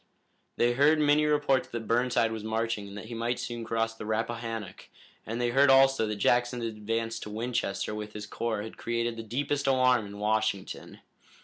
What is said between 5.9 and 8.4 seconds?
that Jackson's advance to Winchester with his